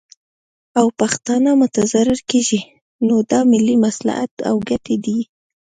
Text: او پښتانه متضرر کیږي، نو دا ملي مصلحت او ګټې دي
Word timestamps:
او 0.79 0.85
پښتانه 0.99 1.49
متضرر 1.61 2.19
کیږي، 2.29 2.61
نو 3.07 3.15
دا 3.31 3.39
ملي 3.51 3.75
مصلحت 3.85 4.33
او 4.49 4.55
ګټې 4.69 4.95
دي 5.05 5.19